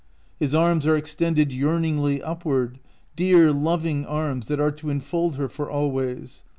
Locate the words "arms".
0.55-0.87, 4.03-4.47